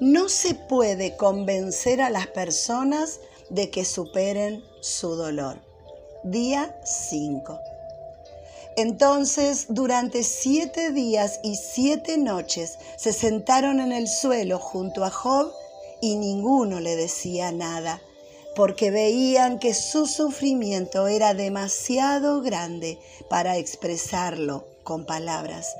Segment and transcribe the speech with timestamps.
[0.00, 5.58] No se puede convencer a las personas de que superen su dolor.
[6.24, 7.60] Día 5.
[8.76, 15.52] Entonces, durante siete días y siete noches se sentaron en el suelo junto a Job
[16.00, 18.02] y ninguno le decía nada,
[18.56, 22.98] porque veían que su sufrimiento era demasiado grande
[23.30, 25.76] para expresarlo con palabras.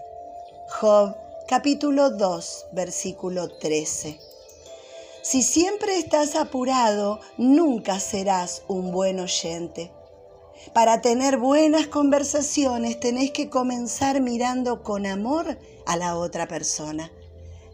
[0.68, 1.16] Job
[1.46, 4.18] capítulo 2, versículo 13.
[5.22, 9.90] Si siempre estás apurado, nunca serás un buen oyente.
[10.72, 17.12] Para tener buenas conversaciones tenés que comenzar mirando con amor a la otra persona.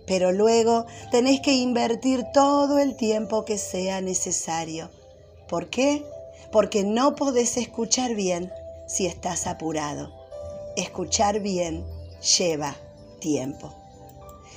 [0.04, 4.90] Pero luego tenés que invertir todo el tiempo que sea necesario.
[5.48, 6.04] ¿Por qué?
[6.50, 8.52] Porque no podés escuchar bien
[8.88, 10.12] si estás apurado.
[10.76, 11.84] Escuchar bien
[12.36, 12.76] lleva
[13.20, 13.72] tiempo.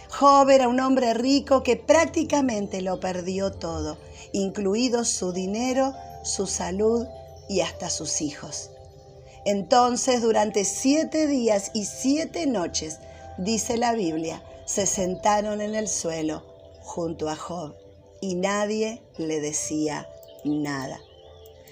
[0.09, 3.97] Job era un hombre rico que prácticamente lo perdió todo,
[4.31, 5.93] incluido su dinero,
[6.23, 7.05] su salud
[7.49, 8.69] y hasta sus hijos.
[9.45, 12.99] Entonces, durante siete días y siete noches,
[13.37, 16.43] dice la Biblia, se sentaron en el suelo
[16.81, 17.75] junto a Job
[18.21, 20.07] y nadie le decía
[20.45, 20.99] nada.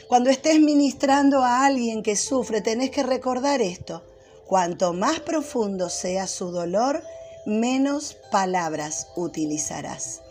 [0.07, 4.03] Cuando estés ministrando a alguien que sufre, tenés que recordar esto.
[4.51, 7.05] Cuanto más profundo sea su dolor,
[7.45, 10.23] menos palabras utilizarás.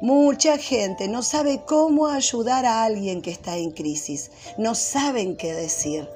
[0.00, 5.52] Mucha gente no sabe cómo ayudar a alguien que está en crisis, no saben qué
[5.52, 6.08] decir.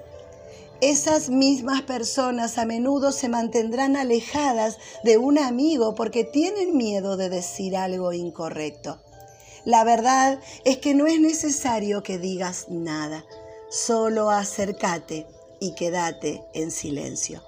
[0.81, 7.28] Esas mismas personas a menudo se mantendrán alejadas de un amigo porque tienen miedo de
[7.28, 9.03] decir algo incorrecto.
[9.67, 13.27] La verdad es que no es necesario que digas nada,
[13.69, 15.27] solo acércate
[15.61, 17.42] y quédate en silencio.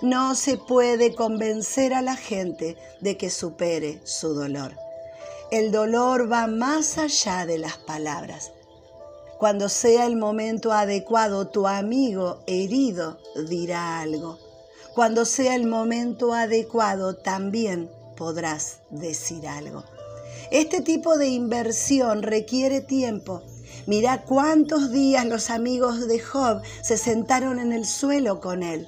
[0.00, 4.76] No se puede convencer a la gente de que supere su dolor.
[5.50, 8.52] El dolor va más allá de las palabras.
[9.38, 14.38] Cuando sea el momento adecuado, tu amigo herido dirá algo.
[14.94, 19.84] Cuando sea el momento adecuado, también podrás decir algo.
[20.50, 23.42] Este tipo de inversión requiere tiempo
[23.88, 28.86] Mira cuántos días los amigos de Job se sentaron en el suelo con él.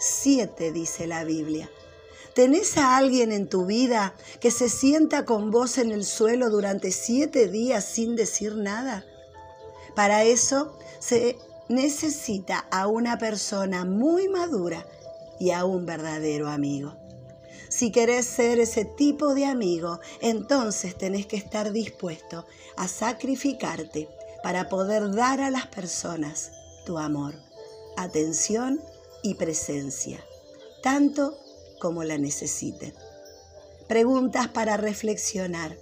[0.00, 1.68] Siete, dice la Biblia.
[2.34, 6.92] ¿Tenés a alguien en tu vida que se sienta con vos en el suelo durante
[6.92, 9.04] siete días sin decir nada?
[9.94, 11.36] Para eso se
[11.68, 14.86] necesita a una persona muy madura
[15.38, 16.96] y a un verdadero amigo.
[17.68, 22.46] Si querés ser ese tipo de amigo, entonces tenés que estar dispuesto
[22.78, 24.08] a sacrificarte
[24.42, 26.52] para poder dar a las personas
[26.84, 27.34] tu amor,
[27.96, 28.80] atención
[29.22, 30.24] y presencia,
[30.82, 31.36] tanto
[31.80, 32.94] como la necesiten.
[33.88, 35.76] Preguntas para reflexionar.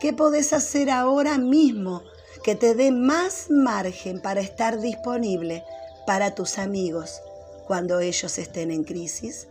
[0.00, 2.02] ¿Qué podés hacer ahora mismo
[2.42, 5.64] que te dé más margen para estar disponible
[6.06, 7.20] para tus amigos
[7.66, 9.48] cuando ellos estén en crisis?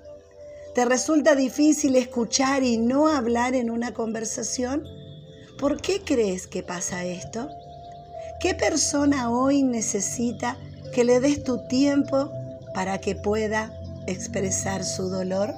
[0.76, 4.88] ¿Te resulta difícil escuchar y no hablar en una conversación?
[5.60, 7.48] ¿Por qué crees que pasa esto?
[8.44, 10.58] ¿Qué persona hoy necesita
[10.94, 12.30] que le des tu tiempo
[12.74, 13.72] para que pueda
[14.06, 15.54] expresar su dolor?